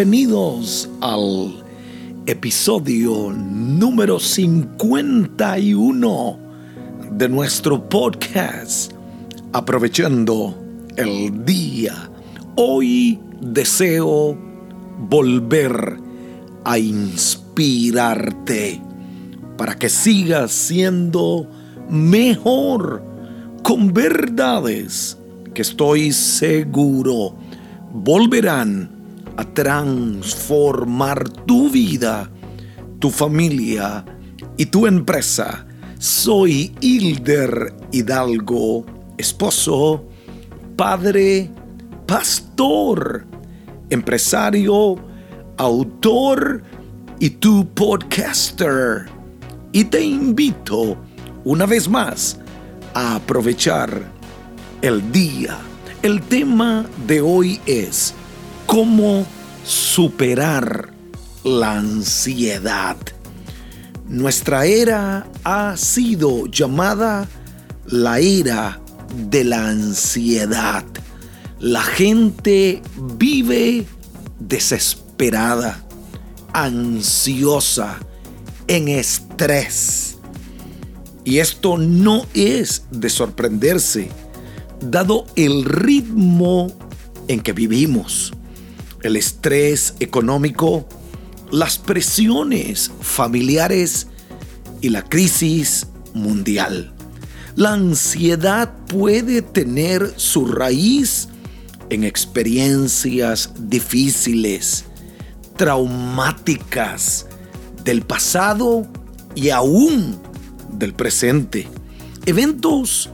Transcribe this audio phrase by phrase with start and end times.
[0.00, 1.62] bienvenidos al
[2.24, 6.38] episodio número 51
[7.18, 8.92] de nuestro podcast,
[9.52, 10.56] aprovechando
[10.96, 12.10] el día.
[12.56, 14.38] Hoy deseo
[15.10, 15.98] volver
[16.64, 18.80] a inspirarte
[19.58, 21.46] para que sigas siendo
[21.90, 23.04] mejor
[23.62, 25.18] con verdades
[25.52, 27.34] que estoy seguro
[27.92, 28.99] volverán
[29.44, 32.30] transformar tu vida,
[32.98, 34.04] tu familia
[34.56, 35.66] y tu empresa.
[35.98, 38.86] Soy Hilder Hidalgo,
[39.18, 40.04] esposo,
[40.76, 41.50] padre,
[42.06, 43.26] pastor,
[43.90, 44.96] empresario,
[45.56, 46.62] autor
[47.18, 49.06] y tu podcaster.
[49.72, 50.96] Y te invito
[51.44, 52.38] una vez más
[52.94, 54.10] a aprovechar
[54.82, 55.58] el día.
[56.02, 58.14] El tema de hoy es
[58.70, 59.26] cómo
[59.64, 60.94] superar
[61.42, 62.96] la ansiedad.
[64.06, 67.26] Nuestra era ha sido llamada
[67.86, 68.80] la era
[69.28, 70.84] de la ansiedad.
[71.58, 72.80] La gente
[73.18, 73.88] vive
[74.38, 75.84] desesperada,
[76.52, 77.98] ansiosa,
[78.68, 80.18] en estrés.
[81.24, 84.10] Y esto no es de sorprenderse,
[84.80, 86.68] dado el ritmo
[87.26, 88.32] en que vivimos,
[89.02, 90.86] el estrés económico,
[91.50, 94.06] las presiones familiares
[94.80, 96.92] y la crisis mundial.
[97.56, 101.28] La ansiedad puede tener su raíz
[101.90, 104.84] en experiencias difíciles,
[105.56, 107.26] traumáticas
[107.84, 108.86] del pasado
[109.34, 110.18] y aún
[110.72, 111.68] del presente.
[112.26, 113.10] Eventos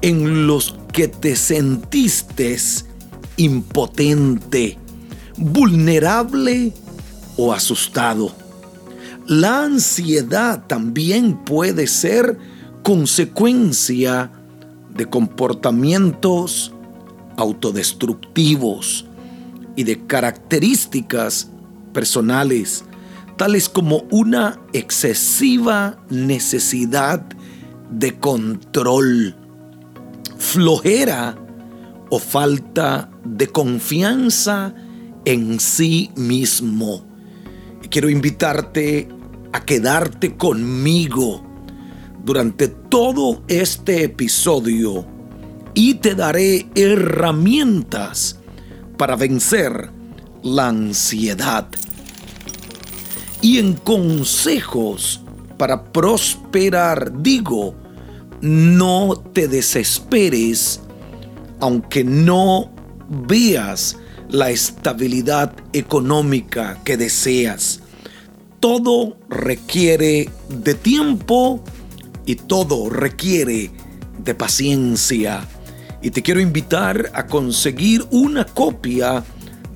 [0.00, 2.56] en los que te sentiste
[3.36, 4.78] impotente,
[5.36, 6.72] vulnerable
[7.36, 8.32] o asustado.
[9.26, 12.38] La ansiedad también puede ser
[12.82, 14.32] consecuencia
[14.94, 16.72] de comportamientos
[17.36, 19.06] autodestructivos
[19.76, 21.50] y de características
[21.92, 22.84] personales,
[23.36, 27.24] tales como una excesiva necesidad
[27.90, 29.36] de control,
[30.36, 31.36] flojera
[32.10, 34.74] o falta de confianza
[35.24, 37.04] en sí mismo.
[37.90, 39.08] quiero invitarte
[39.52, 41.42] a quedarte conmigo
[42.24, 45.06] durante todo este episodio
[45.74, 48.38] y te daré herramientas
[48.96, 49.90] para vencer
[50.42, 51.68] la ansiedad
[53.42, 55.20] y en consejos
[55.58, 57.74] para prosperar digo,
[58.40, 60.80] no te desesperes
[61.60, 62.70] aunque no
[63.08, 63.98] veas
[64.32, 67.80] la estabilidad económica que deseas.
[68.60, 71.62] Todo requiere de tiempo
[72.24, 73.72] y todo requiere
[74.24, 75.46] de paciencia.
[76.00, 79.22] Y te quiero invitar a conseguir una copia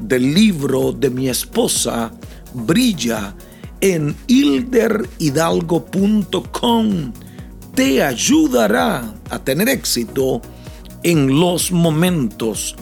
[0.01, 2.13] del libro de mi esposa,
[2.55, 3.35] Brilla,
[3.81, 7.13] en hilderhidalgo.com.
[7.75, 10.41] Te ayudará a tener éxito
[11.03, 12.75] en los momentos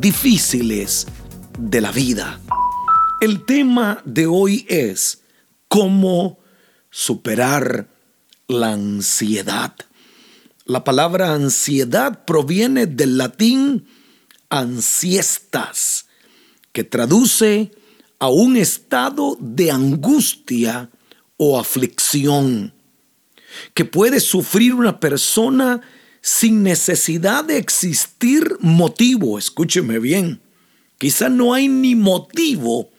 [0.00, 1.06] difíciles
[1.58, 2.40] de la vida.
[3.20, 5.22] El tema de hoy es
[5.68, 6.38] cómo
[6.90, 7.88] superar
[8.48, 9.74] la ansiedad.
[10.64, 13.86] La palabra ansiedad proviene del latín
[14.48, 16.06] ansiestas,
[16.72, 17.70] que traduce
[18.18, 20.90] a un estado de angustia
[21.36, 22.72] o aflicción
[23.74, 25.80] que puede sufrir una persona
[26.22, 30.40] sin necesidad de existir motivo, escúcheme bien,
[30.96, 32.90] quizá no hay ni motivo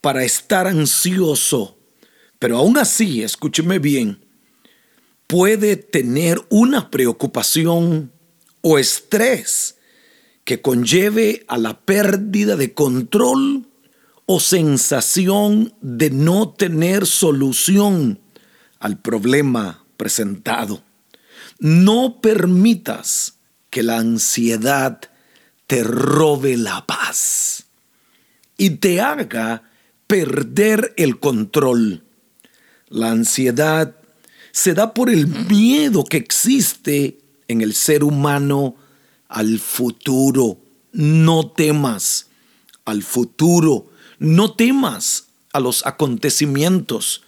[0.00, 1.78] para estar ansioso,
[2.40, 4.26] pero aún así, escúcheme bien,
[5.28, 8.12] puede tener una preocupación
[8.60, 9.76] o estrés
[10.42, 13.68] que conlleve a la pérdida de control
[14.26, 18.20] o sensación de no tener solución
[18.80, 20.82] al problema presentado.
[21.64, 23.36] No permitas
[23.70, 25.00] que la ansiedad
[25.66, 27.64] te robe la paz
[28.58, 29.62] y te haga
[30.06, 32.04] perder el control.
[32.88, 33.96] La ansiedad
[34.52, 38.76] se da por el miedo que existe en el ser humano
[39.28, 40.58] al futuro.
[40.92, 42.26] No temas
[42.84, 47.22] al futuro, no temas a los acontecimientos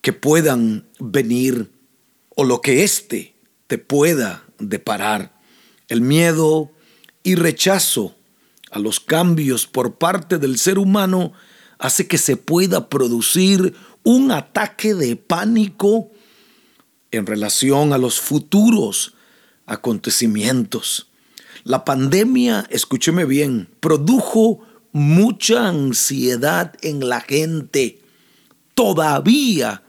[0.00, 1.70] que puedan venir
[2.34, 3.33] o lo que éste
[3.66, 5.38] te pueda deparar.
[5.88, 6.70] El miedo
[7.22, 8.14] y rechazo
[8.70, 11.32] a los cambios por parte del ser humano
[11.78, 16.10] hace que se pueda producir un ataque de pánico
[17.10, 19.14] en relación a los futuros
[19.66, 21.08] acontecimientos.
[21.62, 24.60] La pandemia, escúcheme bien, produjo
[24.92, 28.00] mucha ansiedad en la gente.
[28.74, 29.82] Todavía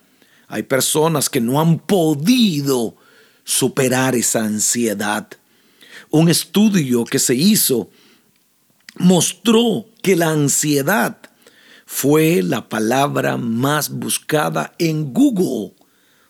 [0.48, 2.96] hay personas que no han podido
[3.46, 5.30] superar esa ansiedad.
[6.10, 7.90] Un estudio que se hizo
[8.98, 11.18] mostró que la ansiedad
[11.86, 15.74] fue la palabra más buscada en Google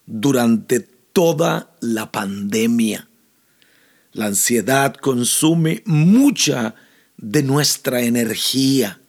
[0.05, 3.07] durante toda la pandemia.
[4.11, 6.75] La ansiedad consume mucha
[7.17, 8.99] de nuestra energía,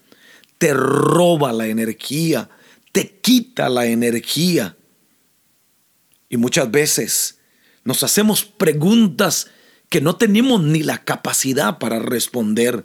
[0.58, 2.48] te roba la energía,
[2.92, 4.76] te quita la energía.
[6.28, 7.38] Y muchas veces
[7.86, 9.46] nos hacemos preguntas
[9.88, 12.84] que no tenemos ni la capacidad para responder.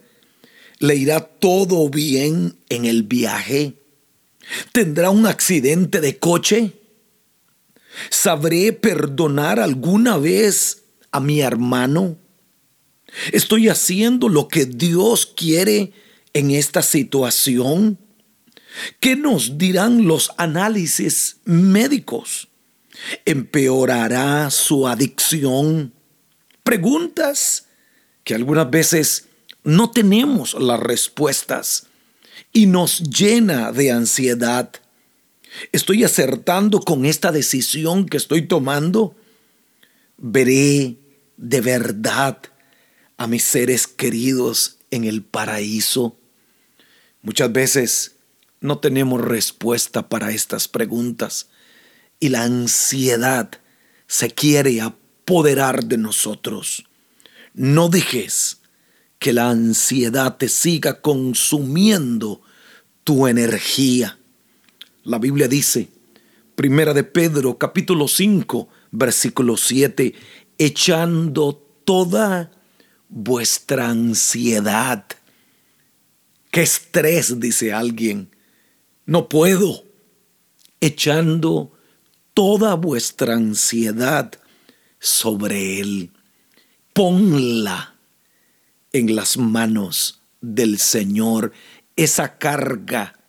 [0.77, 3.81] ¿Le irá todo bien en el viaje?
[4.71, 6.73] ¿Tendrá un accidente de coche?
[8.11, 12.17] ¿Sabré perdonar alguna vez a mi hermano?
[13.31, 15.93] ¿Estoy haciendo lo que Dios quiere
[16.33, 17.97] en esta situación?
[18.99, 22.50] ¿Qué nos dirán los análisis médicos?
[23.25, 25.93] ¿Empeorará su adicción?
[26.63, 27.67] Preguntas
[28.23, 29.27] que algunas veces
[29.63, 31.87] no tenemos las respuestas
[32.53, 34.71] y nos llena de ansiedad.
[35.71, 39.15] ¿Estoy acertando con esta decisión que estoy tomando?
[40.17, 40.97] ¿Veré
[41.37, 42.37] de verdad
[43.17, 46.17] a mis seres queridos en el paraíso?
[47.21, 48.15] Muchas veces
[48.61, 51.47] no tenemos respuesta para estas preguntas
[52.21, 53.49] y la ansiedad
[54.07, 56.85] se quiere apoderar de nosotros.
[57.53, 58.61] No dejes
[59.19, 62.41] que la ansiedad te siga consumiendo
[63.03, 64.19] tu energía.
[65.03, 65.89] La Biblia dice,
[66.55, 70.13] Primera de Pedro, capítulo 5, versículo 7,
[70.59, 72.51] echando toda
[73.09, 75.05] vuestra ansiedad.
[76.51, 78.29] Qué estrés, dice alguien.
[79.07, 79.85] No puedo.
[80.81, 81.71] Echando
[82.33, 84.31] toda vuestra ansiedad
[84.99, 86.11] sobre Él.
[86.93, 87.95] Ponla
[88.93, 91.51] en las manos del Señor.
[91.95, 93.19] Esa carga,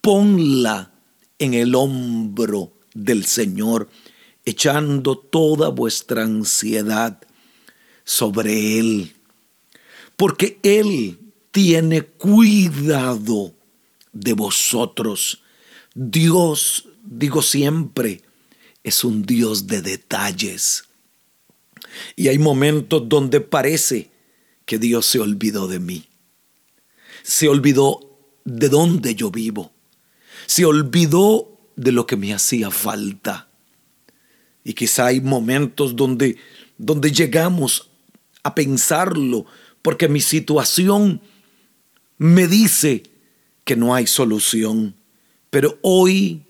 [0.00, 0.92] ponla
[1.38, 3.88] en el hombro del Señor,
[4.44, 7.20] echando toda vuestra ansiedad
[8.04, 9.12] sobre Él.
[10.16, 11.18] Porque Él
[11.50, 13.54] tiene cuidado
[14.12, 15.42] de vosotros.
[15.94, 18.22] Dios, digo siempre,
[18.84, 20.84] es un Dios de detalles.
[22.16, 24.10] Y hay momentos donde parece
[24.64, 26.08] que Dios se olvidó de mí.
[27.22, 29.72] Se olvidó de dónde yo vivo.
[30.46, 33.48] Se olvidó de lo que me hacía falta.
[34.64, 36.36] Y quizá hay momentos donde,
[36.78, 37.90] donde llegamos
[38.42, 39.46] a pensarlo
[39.82, 41.20] porque mi situación
[42.18, 43.02] me dice
[43.64, 44.94] que no hay solución.
[45.50, 46.42] Pero hoy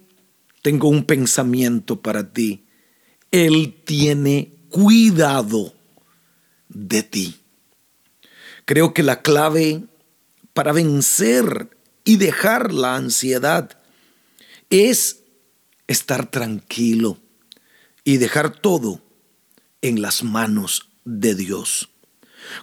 [0.62, 2.64] tengo un pensamiento para ti.
[3.30, 5.74] Él tiene cuidado
[6.68, 7.40] de ti.
[8.64, 9.82] Creo que la clave
[10.54, 13.78] para vencer y dejar la ansiedad
[14.70, 15.24] es
[15.88, 17.18] estar tranquilo
[18.04, 19.02] y dejar todo
[19.82, 21.90] en las manos de Dios.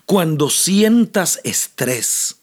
[0.05, 2.37] Cuando sientas estrés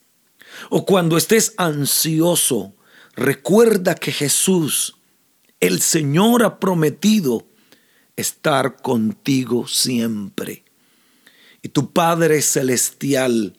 [0.71, 2.75] o cuando estés ansioso,
[3.15, 4.96] recuerda que Jesús
[5.61, 7.47] el Señor ha prometido
[8.17, 10.65] estar contigo siempre.
[11.63, 13.59] Y tu Padre Celestial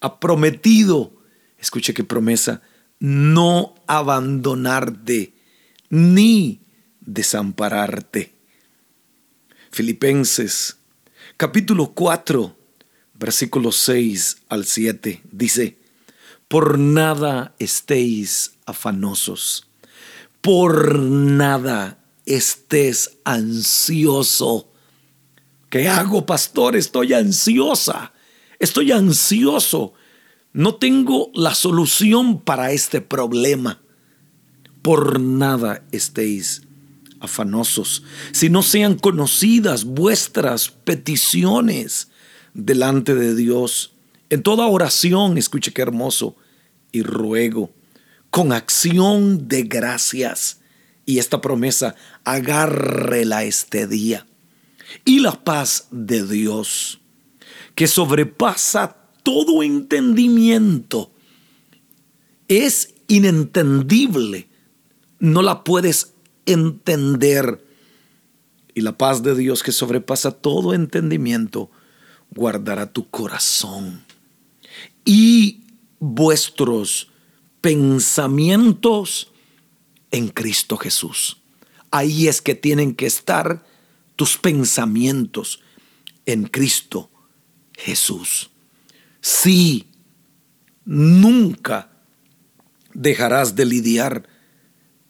[0.00, 1.12] ha prometido,
[1.58, 2.62] escuche qué promesa,
[2.98, 5.34] no abandonarte
[5.90, 6.60] ni
[7.00, 8.34] desampararte.
[9.70, 10.76] Filipenses
[11.36, 12.56] capítulo 4,
[13.14, 15.78] versículos 6 al 7 dice,
[16.48, 19.71] por nada estéis afanosos
[20.42, 24.70] por nada estés ansioso.
[25.70, 26.76] ¿Qué hago, pastor?
[26.76, 28.12] Estoy ansiosa.
[28.58, 29.94] Estoy ansioso.
[30.52, 33.80] No tengo la solución para este problema.
[34.82, 36.62] Por nada estéis
[37.20, 42.10] afanosos, si no sean conocidas vuestras peticiones
[42.52, 43.92] delante de Dios.
[44.28, 46.34] En toda oración, escuche qué hermoso,
[46.90, 47.70] y ruego
[48.32, 50.60] con acción de gracias.
[51.04, 54.26] Y esta promesa, agárrela este día.
[55.04, 57.00] Y la paz de Dios,
[57.74, 61.12] que sobrepasa todo entendimiento.
[62.48, 64.48] Es inentendible.
[65.18, 66.14] No la puedes
[66.46, 67.62] entender.
[68.74, 71.70] Y la paz de Dios que sobrepasa todo entendimiento
[72.30, 74.06] guardará tu corazón
[75.04, 75.64] y
[75.98, 77.11] vuestros
[77.62, 79.32] pensamientos
[80.10, 81.40] en Cristo Jesús.
[81.90, 83.64] Ahí es que tienen que estar
[84.16, 85.62] tus pensamientos
[86.26, 87.10] en Cristo
[87.72, 88.50] Jesús.
[89.20, 89.88] Sí,
[90.84, 91.92] nunca
[92.92, 94.28] dejarás de lidiar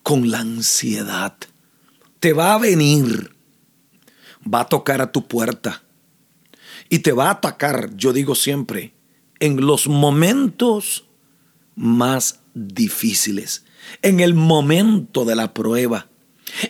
[0.03, 1.37] con la ansiedad.
[2.21, 3.35] Te va a venir,
[4.43, 5.83] va a tocar a tu puerta
[6.89, 8.95] y te va a atacar, yo digo siempre,
[9.41, 11.07] en los momentos
[11.75, 13.65] más difíciles,
[14.03, 16.09] en el momento de la prueba,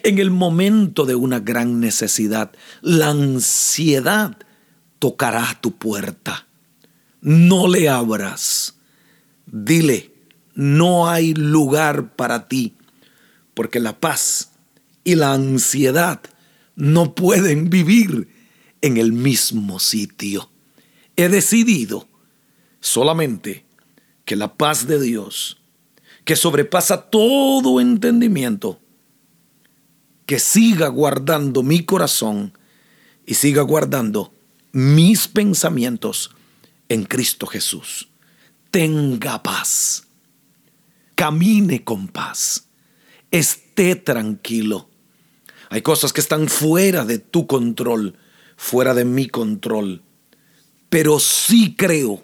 [0.02, 2.52] en el momento de una gran necesidad.
[2.80, 4.36] La ansiedad
[4.98, 6.46] tocará tu puerta.
[7.20, 8.76] No le abras.
[9.46, 10.12] Dile,
[10.54, 12.74] no hay lugar para ti,
[13.54, 14.52] porque la paz
[15.04, 16.20] y la ansiedad
[16.76, 18.28] no pueden vivir
[18.80, 20.50] en el mismo sitio.
[21.16, 22.08] He decidido
[22.80, 23.64] solamente
[24.24, 25.61] que la paz de Dios,
[26.24, 28.80] que sobrepasa todo entendimiento,
[30.26, 32.56] que siga guardando mi corazón
[33.26, 34.32] y siga guardando
[34.72, 36.30] mis pensamientos
[36.88, 38.08] en Cristo Jesús.
[38.70, 40.06] Tenga paz,
[41.14, 42.68] camine con paz,
[43.30, 44.88] esté tranquilo.
[45.70, 48.16] Hay cosas que están fuera de tu control,
[48.56, 50.02] fuera de mi control,
[50.88, 52.22] pero sí creo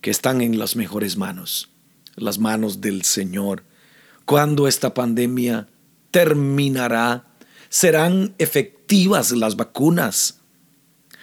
[0.00, 1.70] que están en las mejores manos,
[2.16, 3.64] las manos del Señor.
[4.24, 5.68] Cuando esta pandemia
[6.10, 7.26] terminará,
[7.68, 10.40] serán efectivas las vacunas.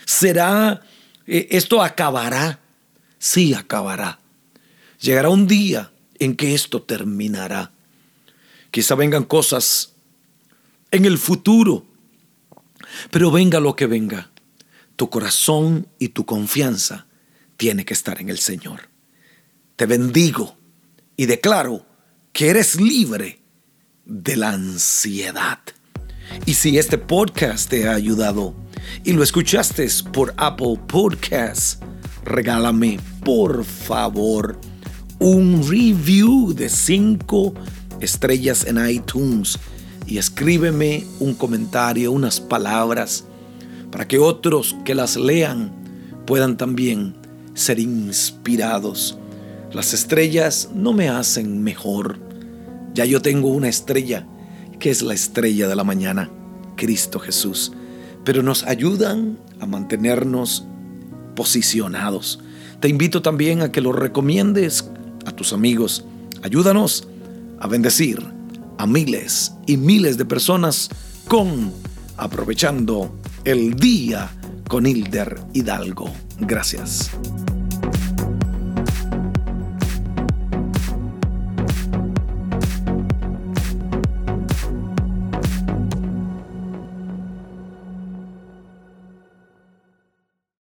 [0.06, 0.82] Será,
[1.26, 2.60] eh, esto acabará.
[3.18, 4.20] Sí, acabará.
[5.00, 7.72] Llegará un día en que esto terminará.
[8.70, 9.94] Quizá vengan cosas
[10.92, 11.86] en el futuro,
[13.10, 14.32] pero venga lo que venga,
[14.96, 17.08] tu corazón y tu confianza
[17.58, 18.90] tiene que estar en el Señor.
[19.76, 20.58] Te bendigo
[21.22, 21.86] y declaro
[22.34, 23.44] que eres libre
[24.06, 25.60] de la ansiedad.
[26.48, 28.56] Y si este podcast te ha ayudado
[29.04, 31.78] y lo escuchaste por Apple Podcasts,
[32.26, 34.60] regálame por favor
[35.20, 37.54] un review de 5
[38.00, 39.60] estrellas en iTunes
[40.08, 43.26] y escríbeme un comentario, unas palabras,
[43.92, 45.72] para que otros que las lean
[46.26, 47.16] puedan también
[47.54, 49.20] ser inspirados.
[49.74, 52.20] Las estrellas no me hacen mejor.
[52.94, 54.28] Ya yo tengo una estrella,
[54.80, 56.30] que es la estrella de la mañana,
[56.76, 57.72] Cristo Jesús.
[58.26, 60.66] Pero nos ayudan a mantenernos
[61.36, 62.40] posicionados.
[62.82, 64.90] Te invito también a que lo recomiendes
[65.26, 66.04] a tus amigos.
[66.44, 67.08] Ayúdanos
[67.60, 68.22] a bendecir
[68.78, 70.90] a miles y miles de personas
[71.28, 71.72] con
[72.18, 74.30] aprovechando el día
[74.68, 76.12] con Hilder Hidalgo.
[76.40, 77.12] Gracias.